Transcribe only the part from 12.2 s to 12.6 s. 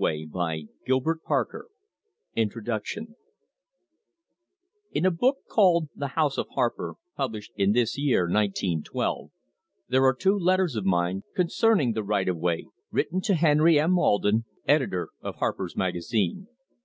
of